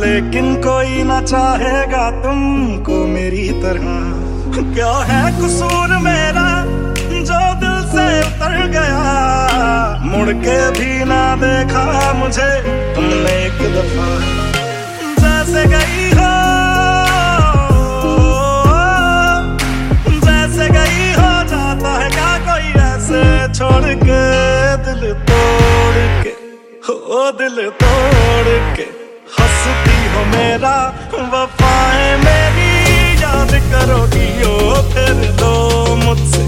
[0.00, 4.14] लेकिन कोई ना चाहेगा तुमको मेरी तरह।
[4.74, 6.64] क्या है कसूर मेरा
[7.24, 9.02] जो दिल से उतर गया?
[10.04, 12.50] मुड़ के भी ना देखा मुझे
[12.94, 14.08] तुमने एक दफ़ा।
[15.20, 16.54] जैसे गई हो
[20.64, 22.10] गई हो, जाता है
[22.40, 23.54] कोई ऐसे?
[23.54, 24.22] छोड़ के
[24.76, 26.33] दिल तोड़ के।
[27.30, 28.82] दिल तोड़ के।
[29.38, 32.74] हंसती हो मेरा, वफाएँ मेरी।
[33.22, 36.44] याद करोगी ओ फिर दो मुझसे।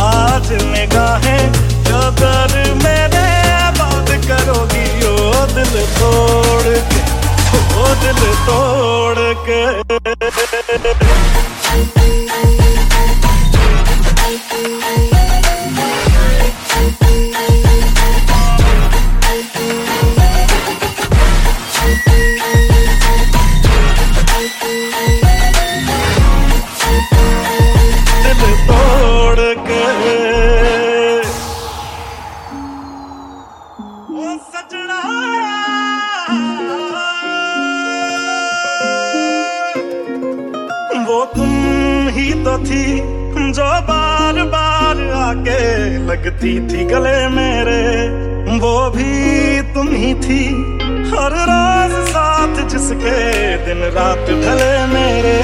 [0.00, 1.52] आज निगाहें
[1.84, 3.28] कदर मेरे
[3.78, 7.00] बात करोगी ओ दिल तोड़ के।
[7.56, 9.74] ओ दिल तोड़ के।
[50.04, 50.44] तुम ही थी
[51.10, 53.16] हर रोज साथ जिसके
[53.56, 55.38] दिन रात ढले मेरे।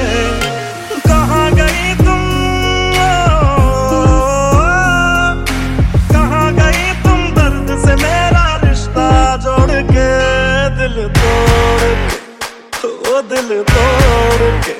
[1.07, 2.21] कहाँ गई तुम?
[6.13, 10.09] कहाँ गई तुम दर्द से मेरा रिश्ता जोड़ के?
[10.77, 14.77] दिल तोड़ के, ओ दिल तोड़ के।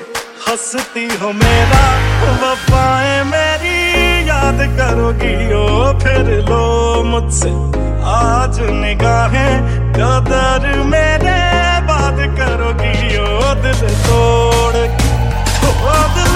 [0.47, 1.83] हंसती हो मेरा,
[2.43, 9.53] वफाएँ मेरी। याद करोगी, ओ फिर लो मुझसे। आज निगाहें
[9.93, 11.37] कदर मेरे
[11.89, 14.79] बात करोगी ओ दिल तोड़
[15.69, 16.30] ओ दिल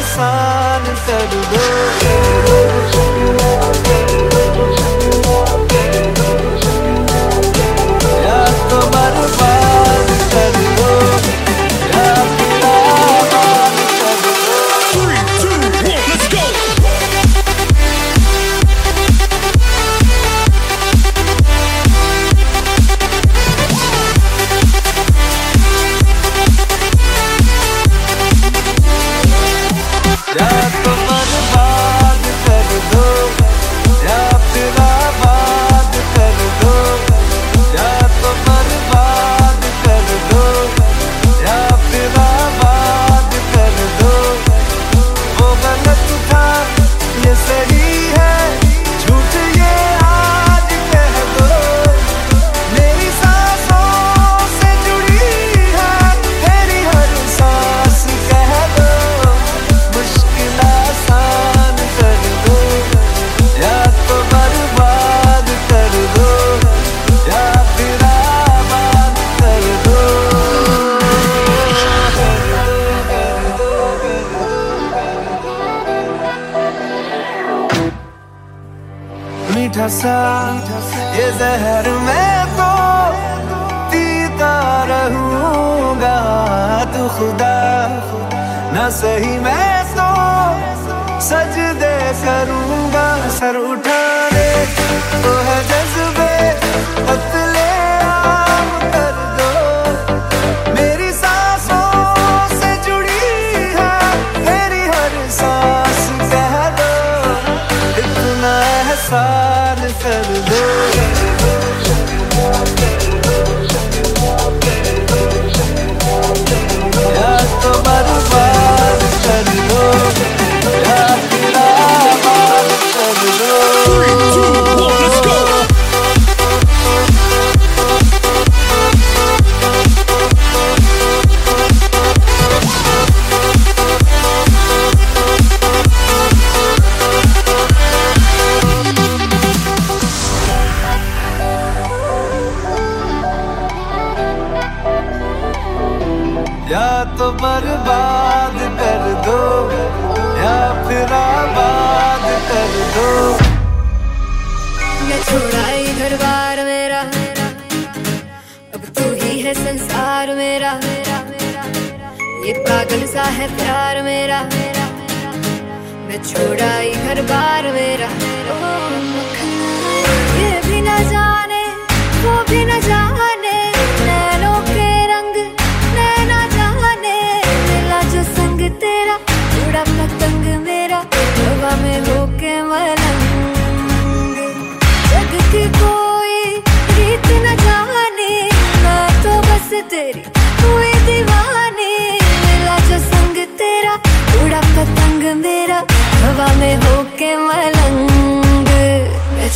[0.00, 0.29] us
[79.80, 80.16] मीठा सा,
[81.16, 82.68] ये जहर मैं तो
[83.88, 84.52] पीता
[84.90, 86.16] रहूँगा
[86.92, 87.56] तू खुदा।
[88.76, 90.10] न सही मैं तो
[91.24, 93.06] सजदे करूँगा,
[93.38, 94.50] सर उठा उठाने
[95.22, 96.34] तो है जज्बे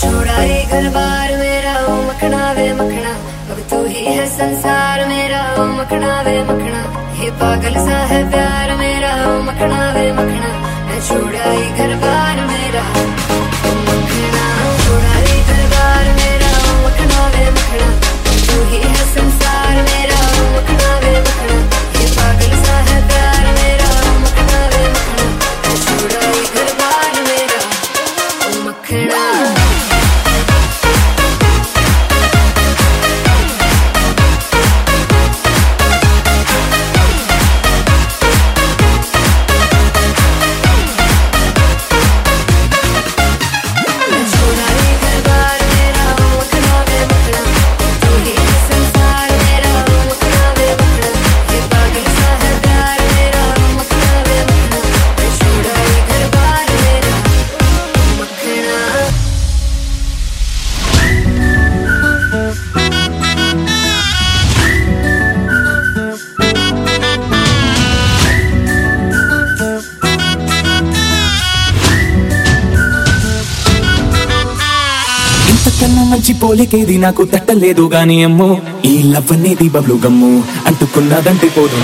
[0.01, 3.13] छोड़ा ही घर बार मेरा, ओ मखना वे मखना।
[3.53, 6.81] अब तू ही है संसार मेरा, ओ मखना वे मखना।
[7.25, 10.51] ये पागल सा है प्यार मेरा, ओ मखना वे मखना।
[10.87, 11.79] मैं छोड़ा ही
[76.15, 78.49] మంచి పోలికేది నాకు తట్టలేదు గాని అమ్మో
[78.85, 80.31] ఈ లవ్ అనేది బబ్లు గమ్ము.
[80.67, 81.79] అంటుకున్నదంటే పోదు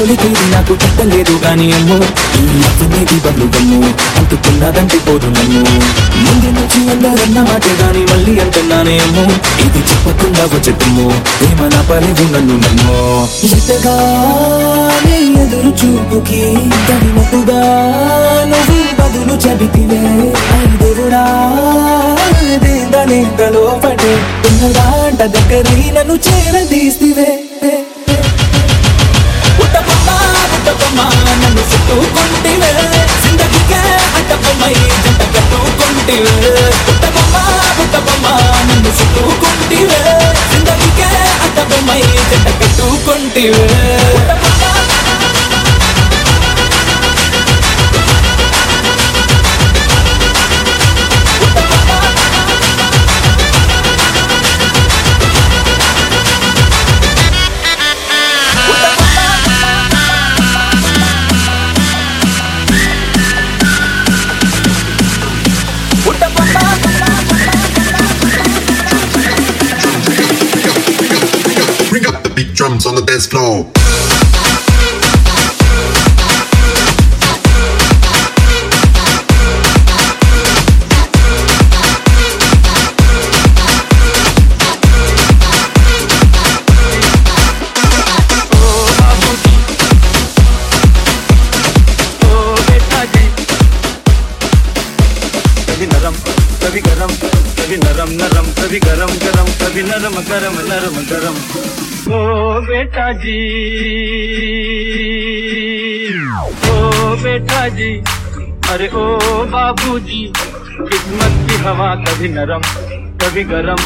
[0.00, 1.96] నమ్ము ఇంతకన్నా మంచి పోలికేది నాకు గాని అమ్మో
[2.38, 3.94] ఈ లవ్ అనేది గమ్ము.
[4.18, 5.62] అంటుకున్నదంటే పోదు నమ్ము.
[6.22, 9.24] ముందు నుంచి అందరన్న మాట గాని మళ్ళీ అంటున్నానే అమ్మో.
[9.66, 11.06] ఇది చెప్పకుండా వచ్చేతుమ్ము
[11.46, 12.98] ఏమన్నా నా పలివు నన్ను నమ్మో.
[15.42, 16.42] ఎదురు చూపుకి
[16.88, 17.60] తగినట్టుగా
[18.44, 20.32] నువ్వు బదులు చెబితివే
[20.80, 21.24] దేవుడా
[22.64, 24.14] దేదనేంతలో పడే
[24.48, 27.79] ఉన్నదాంట దగ్గరి నన్ను చేరదీస్తివే.
[30.70, 31.02] పుట్టబొమ్మ
[31.42, 32.68] నన్ను చుట్టుకుంటివే
[33.22, 33.80] జిందగీకే
[34.18, 34.74] అడ్డబొమ్మై
[35.04, 36.34] జంట కట్టుకుంటివే
[36.86, 37.36] పుట్టబొమ్మ
[37.78, 38.26] పుట్టబొమ్మ
[38.68, 40.00] నన్ను చుట్టుకుంటివే
[40.52, 41.10] జిందగీకే
[41.46, 42.00] అడ్డబొమ్మై
[42.30, 43.66] జంట కట్టుకుంటివే
[44.62, 44.79] Bring
[72.60, 73.64] drums on the dance floor.
[91.00, 92.32] ओ
[92.68, 93.24] बेटा जी
[95.68, 96.16] कभी नरम
[96.62, 97.14] कभी गरम
[97.60, 103.38] कभी नरम नरम कभी गरम गरम कभी नरम गरम नरम गरम ओ बेटा जी।
[106.70, 107.90] ओ बेटा जी,
[108.70, 109.04] अरे ओ
[109.46, 110.22] बाबूजी,
[110.80, 112.62] किस्मत की हवा कभी नरम,
[113.22, 113.82] कभी गरम,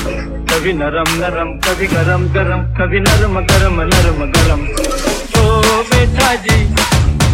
[0.52, 4.62] कभी नरम नरम, कभी गरम गरम, कभी नरम गरम नरम गरम।
[5.40, 6.58] ओ बेटा जी,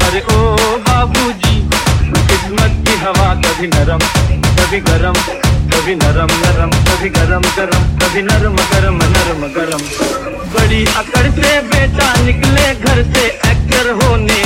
[0.06, 0.56] अरे ओ
[0.88, 1.54] बाबूजी,
[2.30, 4.08] किस्मत की हवा कभी नरम,
[4.58, 5.14] कभी गरम
[5.72, 9.82] कभी नरम नरम, कभी गरम गरम, कभी नरम गरम नरम गरम।
[10.54, 14.40] बड़ी अकड़ से बेटा निकले घर से एक्टर होने।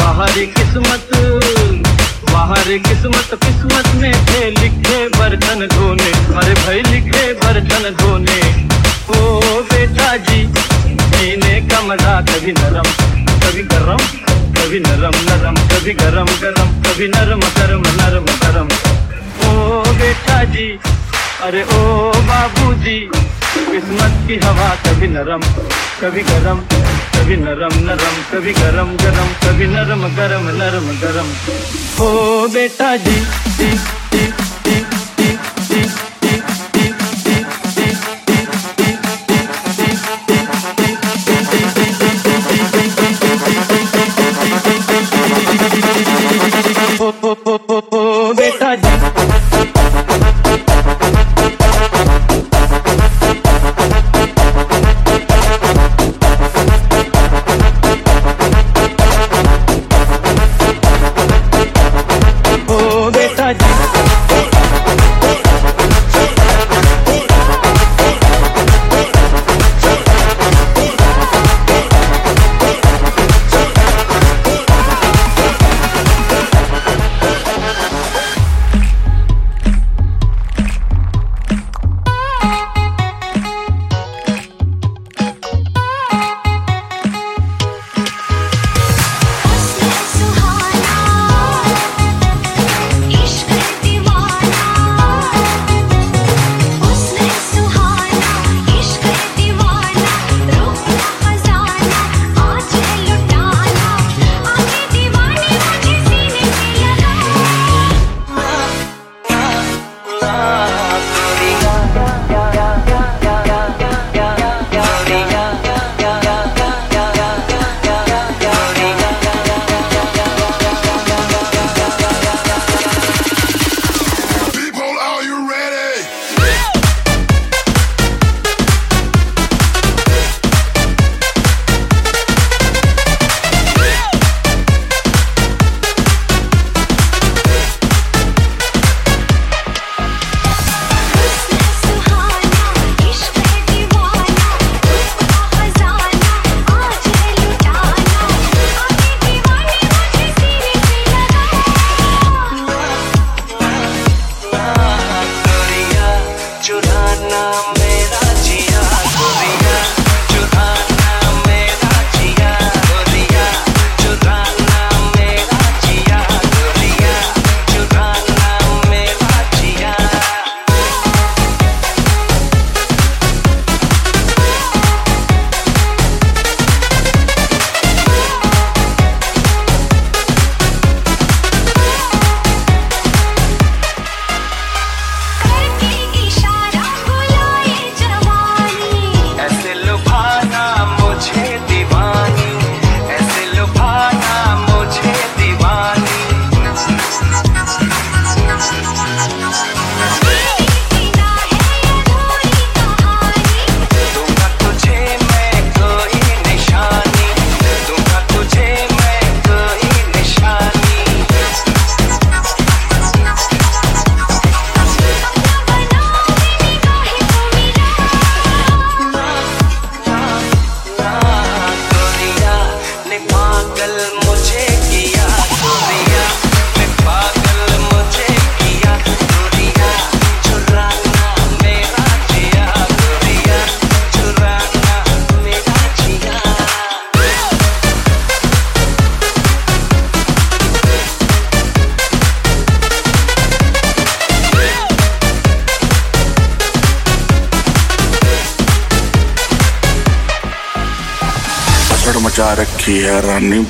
[0.00, 1.10] बाहरी किस्मत
[2.30, 8.38] बाहरी किस्मत किस्मत में थे लिखे बर्तन धोने। अरे भाई लिखे बर्तन धोने।
[9.10, 12.90] ओ बेटा जी, जीने का मज़ा कभी नरम,
[13.44, 14.02] कभी गरम,
[14.56, 18.68] कभी नरम नरम, कभी गरम गरम, कभी नरम गरम नरम गरम।
[19.46, 20.68] ओ बेटा जी
[21.44, 21.80] अरे ओ
[22.28, 22.98] बाबूजी,
[23.54, 25.42] किस्मत की हवा कभी नरम,
[26.00, 26.60] कभी गरम,
[27.16, 31.28] कभी नरम नरम, कभी गरम गरम, कभी नरम, गरम नरम, गरम।
[32.06, 33.20] ओ बेटा जी
[33.58, 33.70] जी
[34.14, 34.26] जी
[34.66, 34.80] जी
[35.20, 35.36] जी
[35.68, 36.13] जी।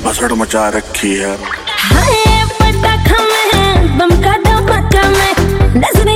[0.05, 1.31] भसड़ मचा रखी है।
[1.91, 5.33] हाय पटाखा में बम का धमाका में।
[5.77, 6.14] नजरे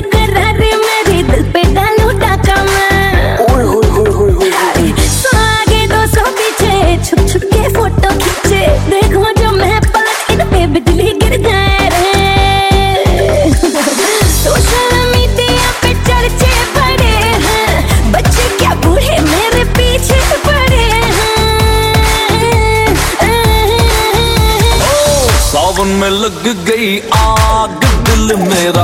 [26.30, 28.84] लग गई आग दिल मेरा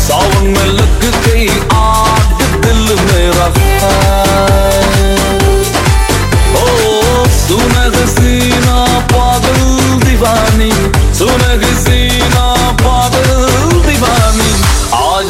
[0.00, 3.46] सावन में लग गई आग दिल मेरा
[6.62, 6.66] ओ
[7.38, 8.76] सुनग सीना
[9.14, 9.62] पागल
[10.04, 10.70] दीवानी
[11.20, 11.64] सुनग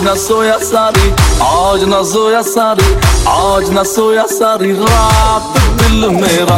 [0.09, 1.11] न सोया सारी
[1.45, 2.87] आज न सोया सारी
[3.29, 6.57] आज न सोया सारी रात दिल मेरा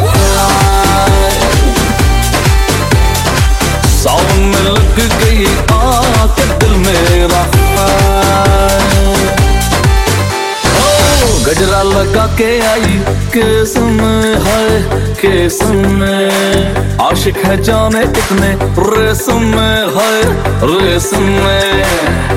[4.03, 7.43] सावन लग गई आँख दिल मेरा
[11.45, 12.97] गजरा लगा के आई
[13.35, 13.99] के सुन
[14.47, 14.65] है
[15.21, 15.59] केस
[15.99, 18.53] में आशिक है जाने कितने
[18.91, 19.25] रेस
[19.97, 20.21] है
[20.67, 22.30] रेस में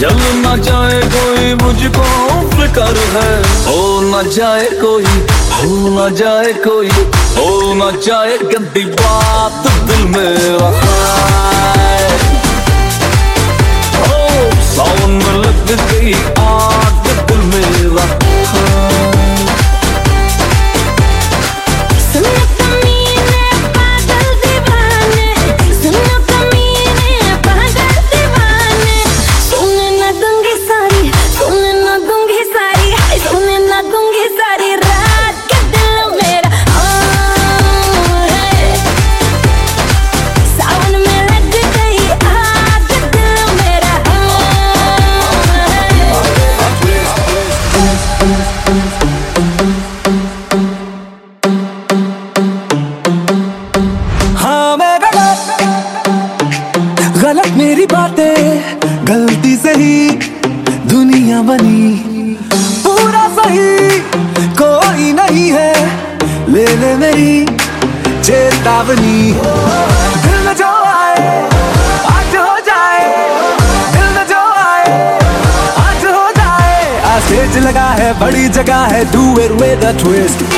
[0.00, 2.06] जल ना जाए कोई मुझको
[2.56, 3.30] फिकर है।
[3.66, 3.78] हो
[4.10, 5.04] ना जाए कोई,
[5.56, 6.88] हो ना जाए कोई,
[7.38, 7.48] हो
[7.80, 10.56] ना जाए गंदी बात दिल में
[14.02, 14.20] ओ
[14.74, 16.12] साउंड लग गई
[16.48, 19.15] आग दिल में रखा
[79.86, 80.55] a twist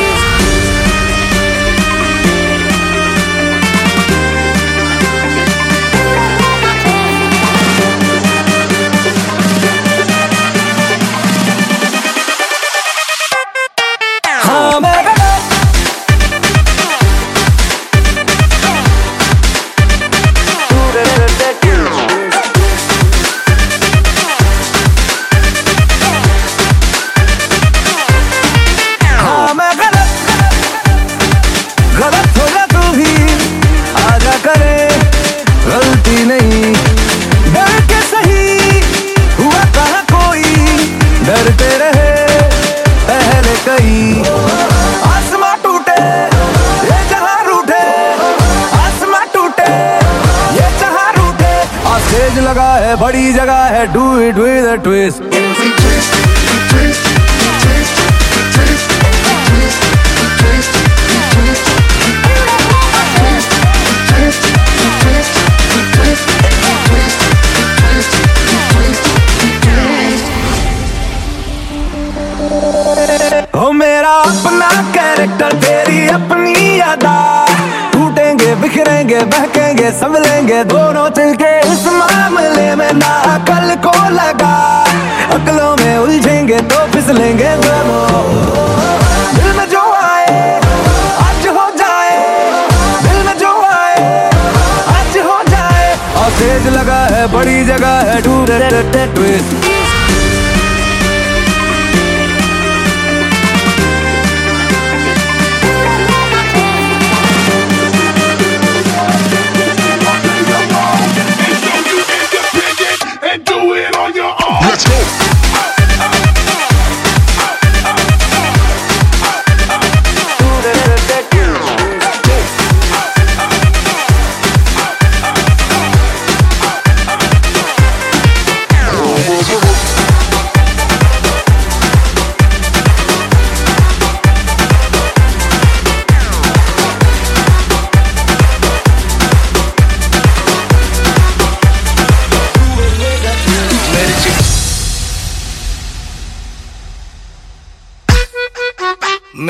[98.49, 99.68] da da da da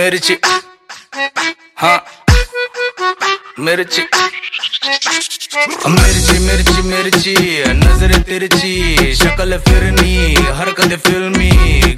[0.09, 0.35] मिर्ची
[1.77, 1.99] हाँ
[3.61, 4.03] मिर्ची
[5.89, 7.35] मिर्ची मिर्ची मिर्ची
[7.75, 11.51] नज़र तिरछी शक्ल फिरनी हरकत फिल्मी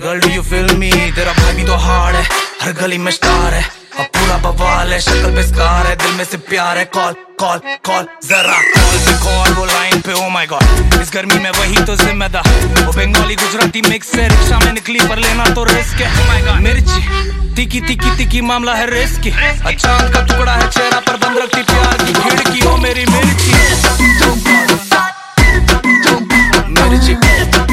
[0.03, 2.25] गर्ल यू फिल्मी तेरा भाभी तो हार्ड है
[2.62, 6.25] हर गली में स्टार है अब पूरा बवाल है। शक्ल में स्कार है, दिल में
[6.25, 10.47] से प्यार है। कॉल कॉल कॉल जरा कॉल से कॉल वो लाइन पे ओ माय
[10.47, 12.49] गॉड इस गर्मी में वही तो जिम्मेदार
[12.85, 16.41] वो बंगाली गुजराती मिक्स है रिक्शा में निकली पर लेना तो रिस्क है। Oh my
[16.47, 16.61] God.
[16.61, 19.27] मिर्ची, तीखी तीखी तीखी मामला है रिस्क
[19.67, 23.53] अच्छा का टुकड़ा है चेहरा पर बंद रखती प्यार की खिड़की। हो मेरी मिर्ची।
[26.81, 27.69] मिर्ची।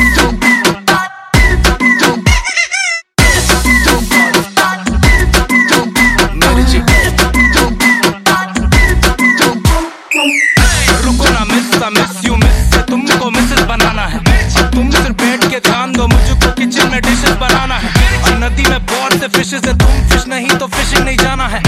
[19.37, 21.59] फिशेस है, तुम फ़िश नहीं तो फिशिंग नहीं जाना है।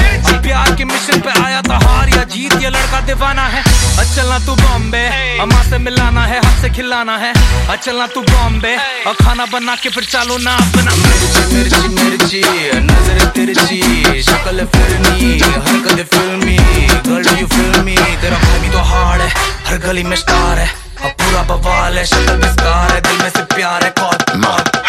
[0.41, 4.39] प्यार के मिशन पे आया था हार या जीत, ये लड़का दीवाना है। अब चलना
[4.45, 5.05] तू बॉम्बे,
[5.41, 8.75] अम्मा से मिलाना है, हाथ से खिलाना है। अब चलना तू बॉम्बे,
[9.07, 12.41] और खाना बना के फिर चालो ना अपना। मिर्ची मिर्ची मिर्ची
[12.81, 13.81] नज़र तिरछी,
[14.23, 16.57] शक्ल फिरनी हरकत फिल्मी
[17.07, 18.37] गर्ल यू फिल्मी तेरा
[18.71, 19.29] तो हार्ड है,
[19.67, 23.29] हर गली में स्टार है। अब पूरा बवाल है शक्ल में स्कार है दिल में
[23.29, 24.19] से प्यार है कौन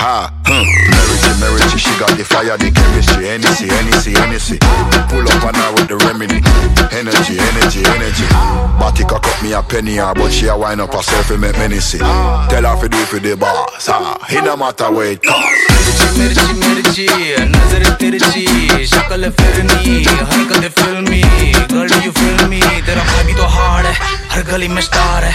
[0.00, 0.64] ha, hmm.
[0.88, 4.56] Merity, Merity, she got the fire, the chemistry, Hennessy, Hennessy, Hennessy.
[5.10, 6.40] Pull up on her with the remedy.
[6.90, 8.24] Energy, energy, energy.
[8.80, 11.56] Body cock up me a penny, ah, but she a wind up herself and make
[11.58, 11.98] many see.
[11.98, 14.16] Tell her to do for the boss, ah.
[14.30, 15.68] It no matter where it costs.
[16.20, 17.06] मिर्ची मिर्ची
[17.50, 21.22] नज़र तिरछी शक्ल फिरनी हरकत फिल्मी
[21.72, 23.94] girl you फिल्मी तेरा भाई भी तो हार्ड है
[24.32, 25.34] हर गली में स्टार है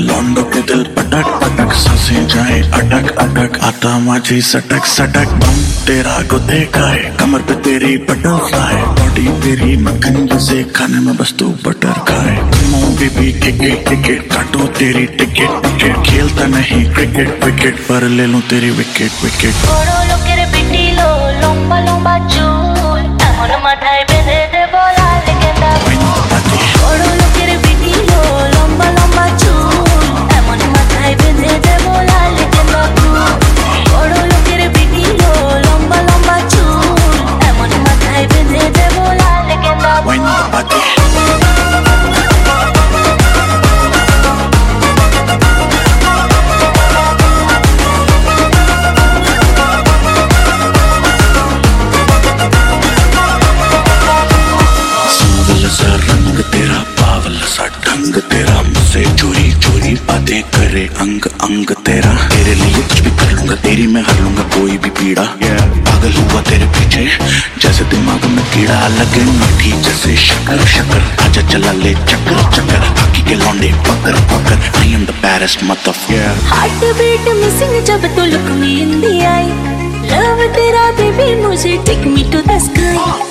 [0.00, 5.56] लौंडो के दिल अटक पटक ससे जाए, अटक अटक, आता माझी सटक सटक। बम,
[5.86, 11.34] तेरा को देखा है, कमर पे तेरी बटरफ्लाई बॉडी तेरी मक्खन जैसे खाने में बस
[11.38, 12.36] तू बटर खाए
[12.70, 13.08] मूवी
[13.40, 19.24] टिकट टिकट काटो तेरी टिकट टिकट खेलता नहीं क्रिकेट विकेट पर ले लूँ तेरी विकेट
[19.24, 19.66] विकेट
[21.42, 22.16] लंबा लंबा
[60.78, 64.42] बातें करे अंग अंग तेरा। तेरे लिए कुछ भी कर लूँगा तेरी मैं हर लूँगा
[64.54, 65.22] कोई भी पीड़ा।
[65.88, 67.04] पागल हुआ तेरे पीछे
[67.62, 73.22] जैसे दिमाग में कीड़ा लगे मीठी जैसे शक्कर शक्कर। आजा चला ले चक्कर चक्कर। हाकी
[73.28, 75.94] के लौंडे पकड़ पकड़। आई एम द बैरेस्ट मतलब
[76.52, 79.46] हार्ट बीट मिसिंग जब तू look me in the eye
[80.12, 83.26] love तेरा बेबी मुझे take me to the sky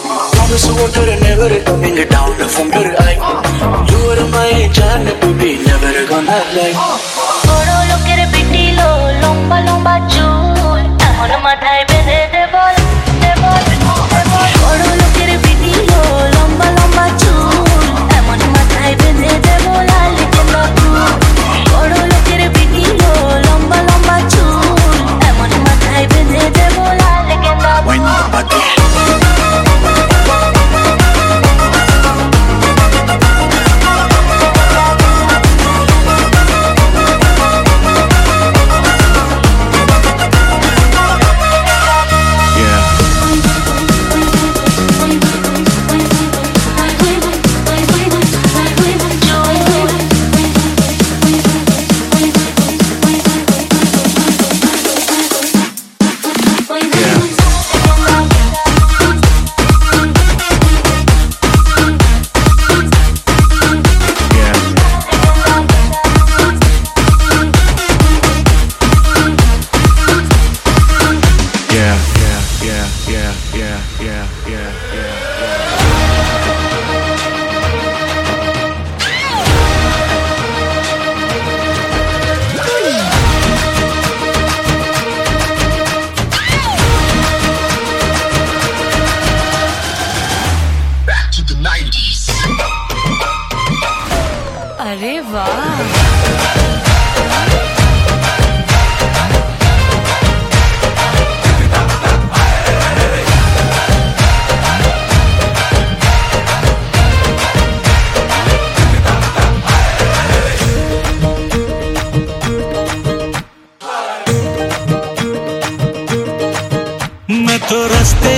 [0.47, 3.17] Promise won't do it, never coming down from your eye.
[3.91, 7.16] You are my jaan, baby, never gonna lie.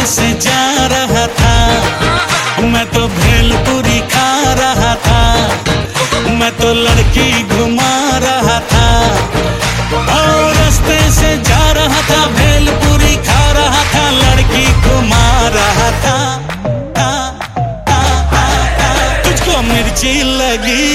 [0.06, 1.56] से जा रहा था।
[2.62, 5.22] मैं तो भेलपुरी खा रहा था।
[6.30, 8.88] मैं तो लड़की घुमा रहा था।
[10.16, 16.18] और रास्ते से जा रहा था, भेलपुरी खा रहा था, लड़की घुमा रहा था।
[19.24, 20.89] तुझको मिर्ची लगी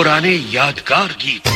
[0.00, 1.48] पुराने यादगार गीत।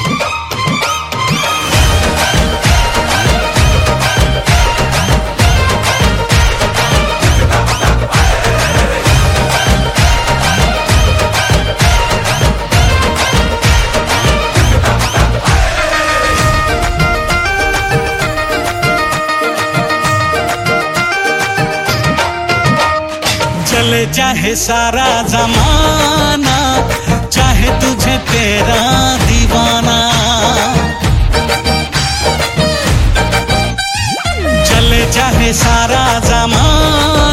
[23.70, 26.58] चले चाहे सारा जमाना
[27.34, 28.80] चाहे तुझे तेरा
[29.26, 29.96] दीवाना।
[34.68, 37.23] चले चाहे सारा जमाना।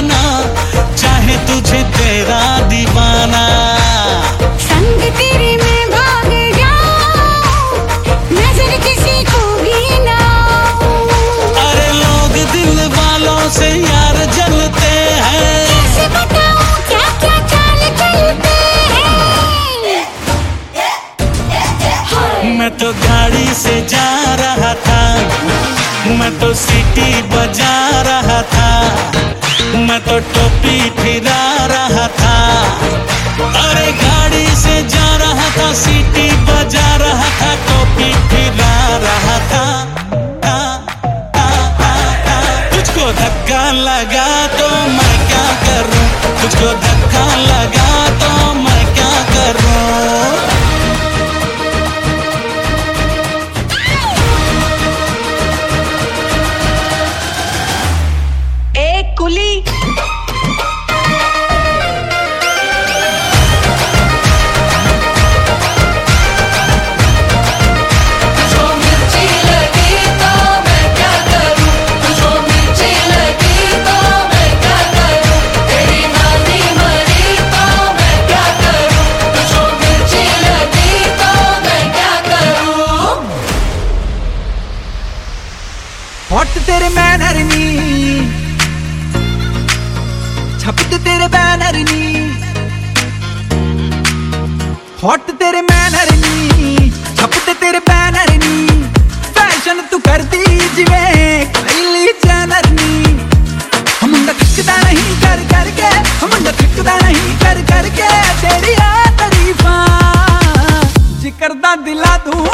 [111.76, 112.51] दिला दूँ।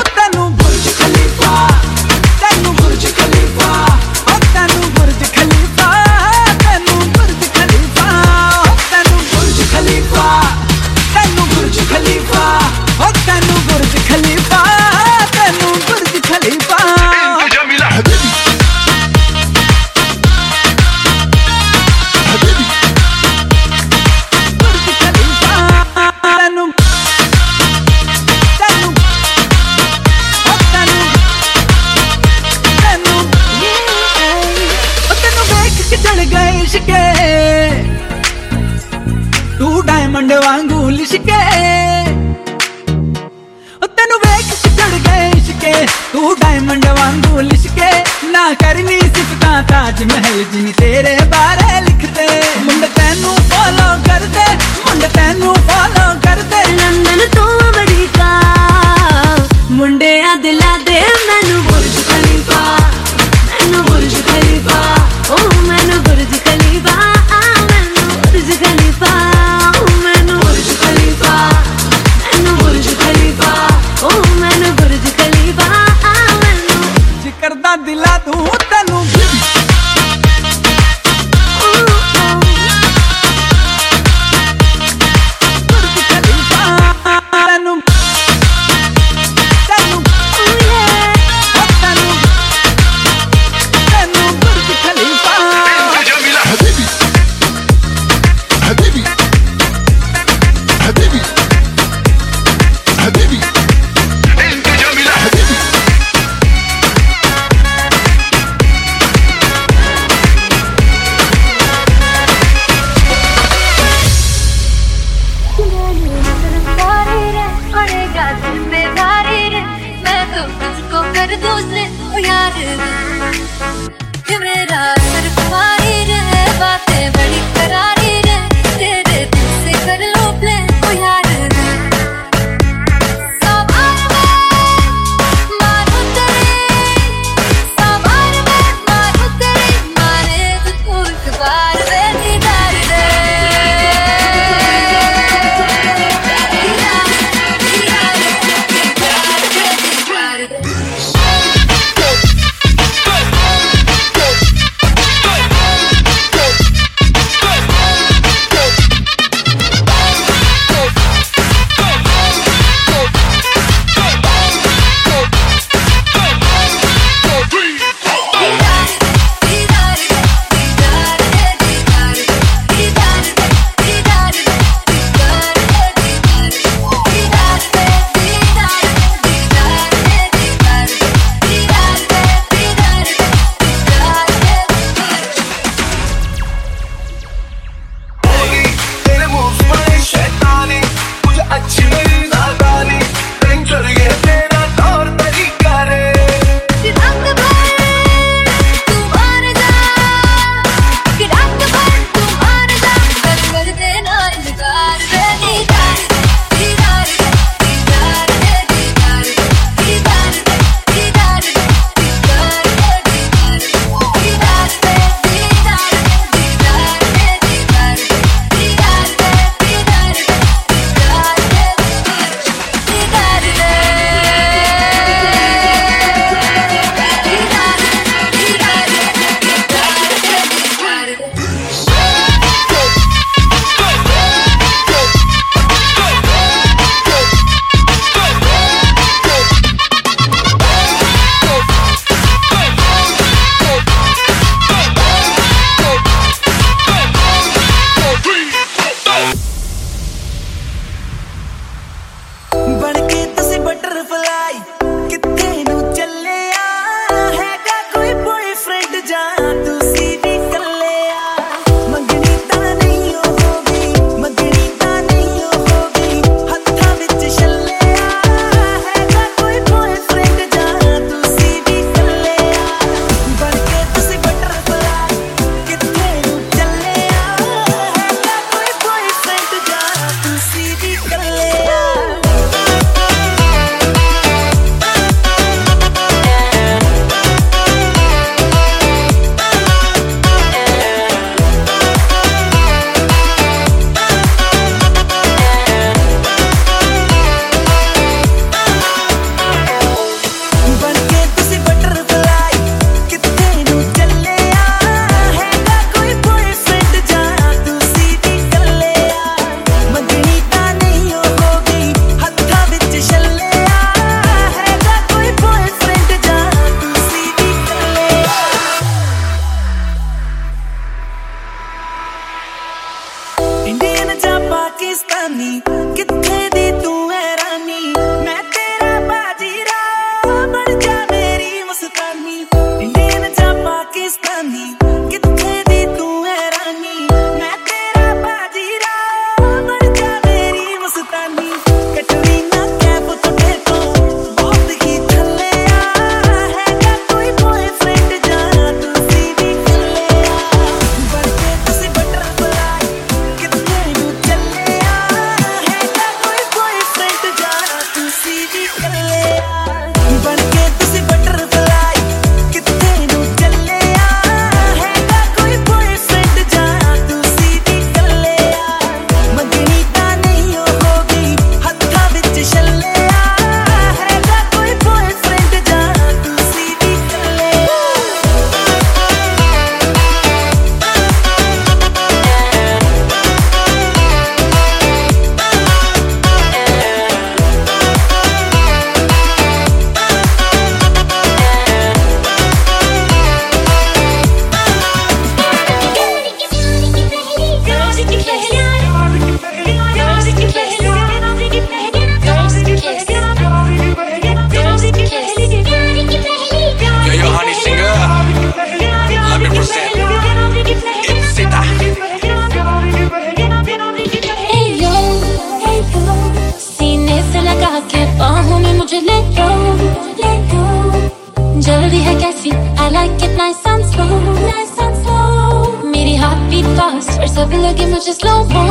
[426.78, 427.20] lost.
[427.20, 428.64] We're still looking much slow mo.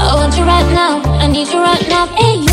[0.00, 1.02] I want you right now.
[1.20, 2.06] I need you right now.
[2.16, 2.45] Hey.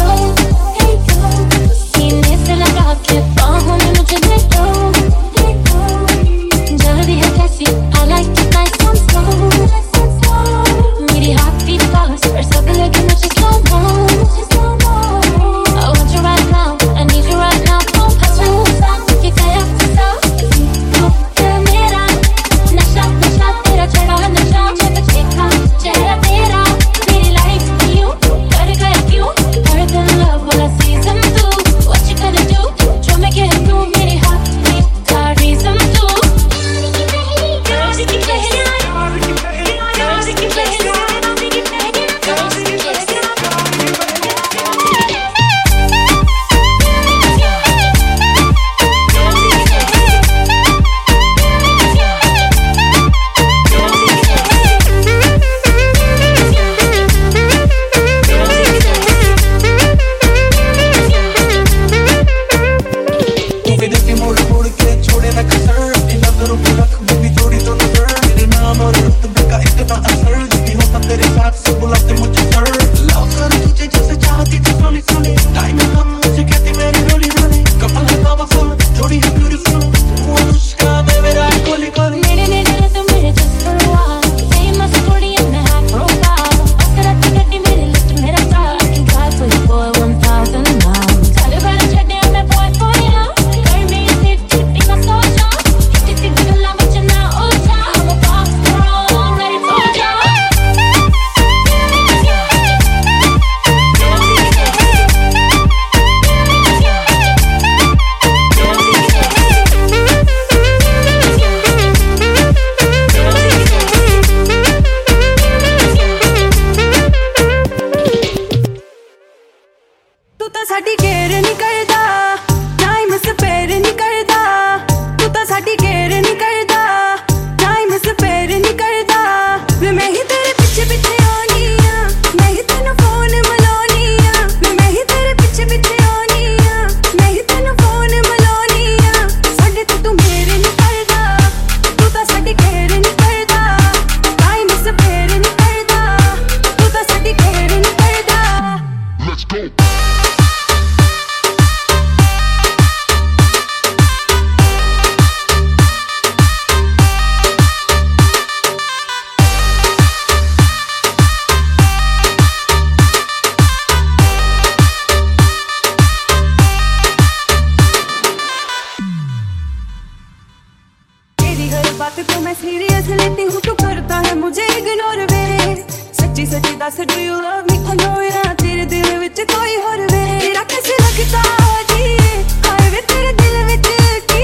[172.00, 175.76] बात को मैं सीरियस लेती हूँ, तू करता है मुझे इग्नोर वे।
[176.20, 177.78] सच्ची सच्ची दस डू यू लव मी
[178.12, 181.44] आई तेरे दिल विच कोई और वे। तेरा कैसे लगता
[181.92, 182.18] जी
[182.66, 183.88] हाय वे तेरे दिल विच
[184.32, 184.44] की?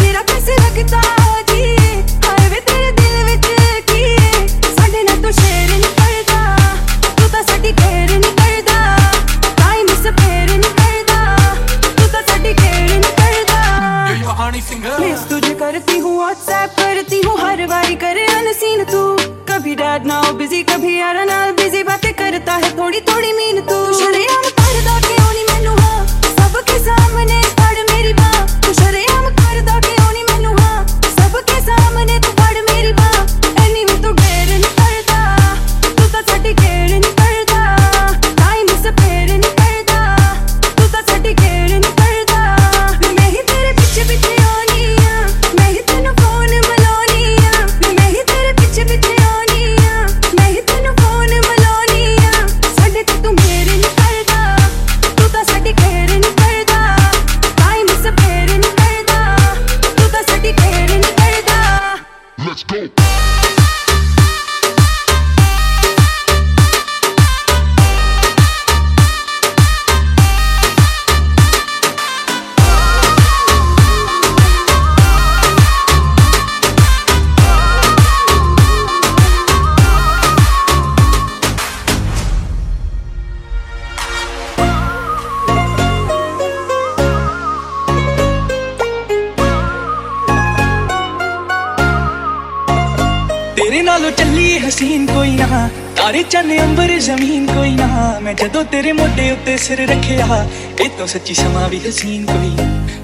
[0.00, 1.00] तेरा कैसे लगता
[94.78, 99.88] ਸੀਨ ਕੋਈ ਨਾ। ਤਾਰੇ ਚੰਨ, ਅੰਬਰ ਜ਼ਮੀਨ ਕੋਈ ਨਾ। ਮੈਂ ਜਦੋਂ ਤੇਰੇ ਮੋਢੇ ਉੱਤੇ ਸਿਰ
[99.88, 100.46] ਰੱਖਿਆ,
[100.80, 102.56] ਇਹ ਤੋਂ ਸੱਚੀ ਸਮਾਂ ਵੀ ਹਸੀਨ ਕੋਈ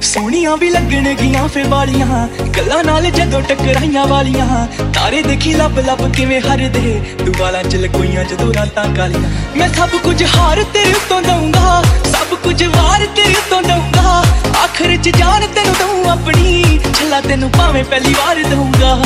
[0.02, 6.40] ਸੋਹਣੀਆਂ ਵੀ ਲੱਗਣਗੀਆਂ ਫੇ ਵਾਲੀਆਂ। ਗੱਲਾਂ ਨਾਲ ਜਦੋਂ ਟਕਰਾਈਆਂ ਵਾਲੀਆਂ। ਤਾਰੇ ਦੇਖੀ ਲੱਭ ਲੱਭ ਕਿਵੇਂ
[6.40, 12.36] ਹਰਦੇ। ਦੁਬਾਲਾ ਚ ਲਕੋਈਆਂ ਜਦੋਂ ਰਾਤਾਂ ਕਾਲੀਆਂ। ਮੈਂ ਸਭ ਕੁਝ ਹਾਰ ਤੇਰੇ ਉੱਤੋਂ ਦਊਂਗਾ। ਸਭ
[12.36, 14.24] ਕੁਝ ਵਾਰ ਤੇਰੇ ਉੱਤੋਂ ਦਊਂਗਾ।
[14.64, 19.02] ਆਖਰ ਚ ਜਾਨ ਤੈਨੂੰ ਦਊਂ ਆਪਣੀ। ਛੱਲਾ ਤੈਨੂੰ ਭਾਵੇਂ ਪਹਿਲੀ ਵਾਰ ਦਊਂਗਾ।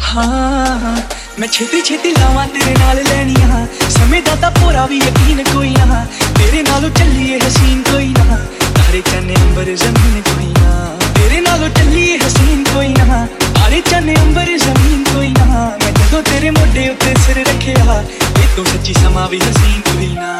[0.00, 0.96] ਹਾਂ।
[1.39, 6.05] ਮੈਂ ਛੇਤੀ ਛੇਤੀ ਲਾਵਾਂ ਤੇਰੇ ਨਾਲ ਲੈਣੀਆਂ ਸਮੇਂ ਦਾ ਤਾਂ ਪੂਰਾ ਵੀ ਯਕੀਨ ਕੋਈ ਨਾ
[6.37, 8.37] ਤੇਰੇ ਨਾਲੋਂ ਚੱਲੀਏ ਹਸੀਨ ਕੋਈ ਨਾ
[8.75, 13.25] ਤਾਰੇ ਚੰਨੇ ਅੰਬਰ ਜ਼ਮੀਨ ਕੋਈ ਨਾ ਤੇਰੇ ਨਾਲੋਂ ਚੱਲੀਏ ਹਸੀਨ ਕੋਈ ਨਾ
[13.55, 15.45] ਤਾਰੇ ਚੰਨੇ ਅੰਬਰ ਜ਼ਮੀਨ ਕੋਈ ਨਾ
[15.83, 18.03] ਮੈਂ ਜਦੋਂ ਤੇਰੇ ਮੋਢੇ ਉੱਤੇ ਸਿਰ ਰੱਖਿਆ
[18.41, 20.33] ਇਹ ਤੋਂ ਸੱਚੀ ਸਮਾਂ ਵੀ ਹਸੀਨ ਕੋਈ ਨਾ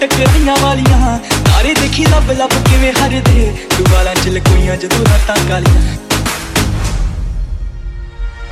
[0.00, 4.98] ਨਾਲ ਜਦੋਂ ਟਕਰਾਈਆਂ ਵਾਲੀਆਂ। ਤਾਰੇ ਦੇਖੀ ਲੱਭ ਲੱਭ ਕਿਵੇਂ ਹਰਦੇ ਤੂੰ ਵਾਲਾਂ ਚ ਲਕੋਈਆਂ ਜਦੋਂ
[4.98, 5.96] ਰਾਤਾਂ ਕਾਲੀਆਂ।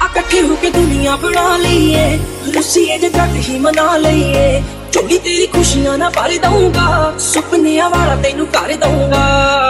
[0.03, 2.19] ਆ ਇਕੱਠੇ ਹੋ ਕੇ ਦੁਨੀਆ ਬਣਾ ਲਈਏ।
[2.55, 8.47] ਰੁੱਸੀਏ ਜੇ ਜੱਟ ਹੀ ਮਨਾ ਲਈਏ। ਝੋਲੀ ਤੇਰੀ ਖੁਸ਼ੀਆਂ ਨਾ ਭਰ ਦਊਂਗਾ। ਸੁਪਨਿਆਂ ਵਾਲਾ ਤੈਨੂੰ
[8.47, 9.68] ਕਰ ਦਊਂਗਾ।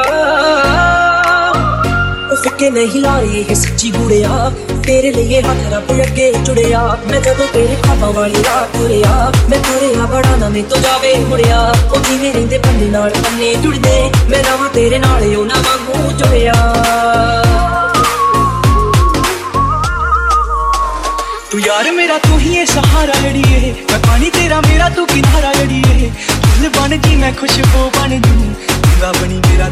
[2.37, 4.51] ਉਹ ਫਿੱਕੇ ਨਹੀਂ ਲਾਏ ਇਹ ਸੱਚੀ ਗੁੜਿਆ
[4.85, 6.81] ਤੇਰੇ ਲਈ ਇਹ ਹੱਥ ਰੱਬ ਅੱਗੇ ਜੁੜਿਆ
[7.11, 11.59] ਮੈਂ ਜਦੋਂ ਤੇਰੇ ਖਾਬਾਂ ਵਾਲੀ ਰਾਤ ਤੁਰਿਆ ਮੈਂ ਤੁਰਿਆ ਬੜਾ ਨਾ ਮੇ ਤੋਂ ਜਾਵੇ ਮੁੜਿਆ
[11.93, 16.53] ਉਹ ਜਿਵੇਂ ਰਹਿੰਦੇ ਬੰਦੇ ਨਾਲ ਬੰਨੇ ਜੁੜਦੇ ਮੈਂ ਰਵਾਂ ਤੇਰੇ ਨਾਲ ਉਹ ਨਾ ਵਾਂਗੂ ਜੁੜਿਆ
[21.51, 26.09] ਤੂੰ ਯਾਰ ਮੇਰਾ ਤੂੰ ਹੀ ਏ ਸਹਾਰਾ ਅੜੀਏ ਮੈਂ ਪਾਣੀ ਤੇਰਾ ਮੇਰਾ ਤੂੰ ਕਿਨਾਰਾ ਅੜੀਏ
[26.43, 29.69] ਫੁੱਲ ਬਣ ਜੀ ਮੈਂ ਖੁਸ਼ਬੂ ਬਣ ਜੂ ਗੰਗਾ ਬਣੀ ਮੇਰਾ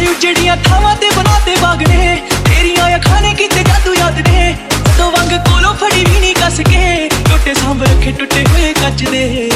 [0.00, 3.62] ਤੇਰੀ ਨੂਰ ਬਣ ਜੂ ਹਾਇਓ ਜਿਹੜੀਆਂ ਥਾਵਾਂ ਤੇ ਬਣਾਤੇ ਬਾਗ ਨੇ, ਤੇਰੀਆਂ ਅੱਖਾਂ ਨੇ ਕੀਤੇ
[3.62, 4.56] ਜਾਦੂ ਯਾਦ ਨੇ।
[4.98, 9.50] ਤੋ ਵੰਗ ਕੋਲੋਂ ਫੜੀ ਵੀ ਨਹੀਂ ਕੱਸ ਕੇ, ਟੁੱਟੇ ਸਾਂਭ ਰੱਖੇ ਟੁੱਟੇ ਹੋਏ ਕੱਚ ਦੇ।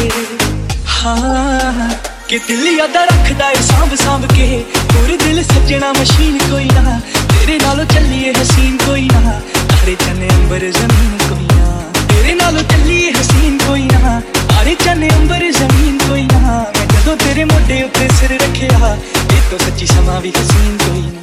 [0.97, 1.89] ਹਾਂ,
[2.29, 7.59] ਕਿ ਦਿਲ ਯਾਦ ਰੱਖਦਾ ਏ ਸਾਂਭ ਸਾਂਭ ਕੇ ਤੋਰ ਦਿਲ ਸੱਜਣਾ ਮਸ਼ੀਨ ਕੋਈ ਨਾ, ਤੇਰੇ
[7.59, 13.59] ਨਾਲੋਂ ਚੱਲੀਏ ਹਸੀਨ ਕੋਈ ਨਾ ਤਾਰੇ ਚੰਨੇ ਅੰਬਰ ਜ਼ਮੀਨ ਕੋਈ ਨਾ। ਤੇਰੇ ਨਾਲੋਂ ਚੱਲੀਏ ਹਸੀਨ
[13.67, 14.21] ਕੋਈ ਨਾ
[14.64, 16.40] ਤਾਰੇ ਚੰਨੇ ਅੰਬਰ ਜ਼ਮੀਨ ਕੋਈ ਨਾ
[16.76, 21.22] ਮੈਂ ਜਦੋਂ ਤੇਰੇ ਮੋਢੇ ਉੱਤੇ ਸਿਰ ਰੱਖਿਆ ਇਹ ਤੋਂ ਸੱਚੀ ਸਮਾਂ ਵੀ ਹਸੀਨ ਕੋਈ ਨਾ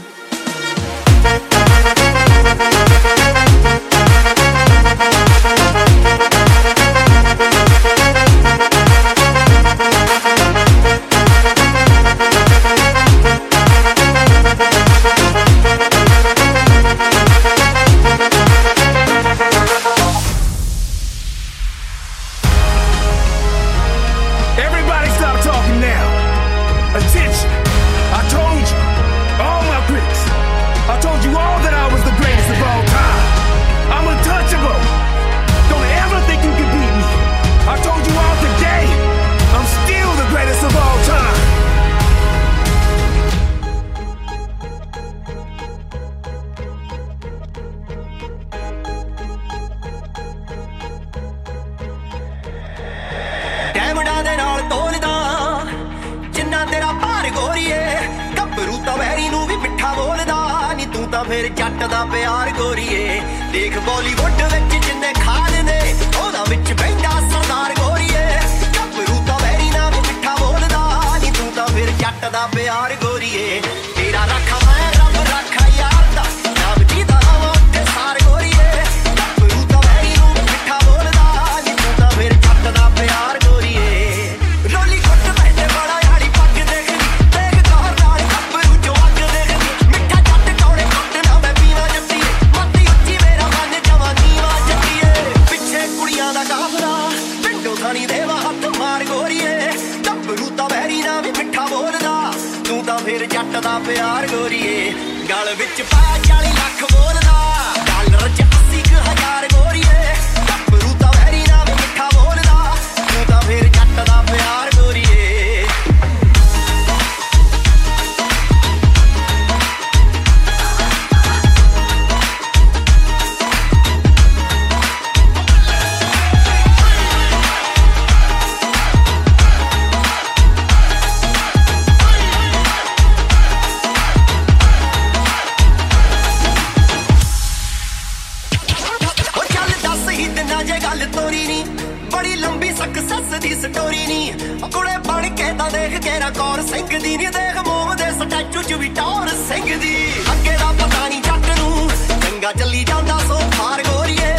[142.21, 147.15] ਬੜੀ ਲੰਬੀ ਸਕਸੈਸ ਦੀ ਸਟੋਰੀ ਨਹੀਂ ਕੁੜੇ ਬਣ ਕੇ ਤਾਂ ਦੇਖ ਕੇਰਾ ਕੌਰ ਸਿੰਘ ਦੀ
[147.17, 149.95] ਨਹੀਂ ਦੇਖ ਮੋਮ ਦੇ ਸਟੈਚੂ ਚ ਵੀ ਟੌਰ ਸਿੰਘ ਦੀ
[150.31, 151.89] ਅੱਗੇ ਦਾ ਪਤਾ ਨਹੀਂ ਜੱਟ ਨੂੰ।
[152.21, 154.33] ਚੰਗਾ ਚੱਲੀ ਜਾਂਦਾ ਸੋ ਫਾਰ ਗੋਰੀਏ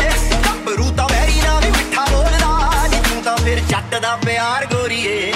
[0.46, 5.31] ਗੱਭਰੂ ਤਾਂ ਵੈਰੀ ਨਾ ਵੀ ਮਿੱਠਾ ਬੋਲਦਾ। ਨਹੀਂ ਤੂੰ ਤਾਂ ਫਿਰ ਜੱਟ ਦਾ ਪਿਆਰ ਗੋਰੀਏ।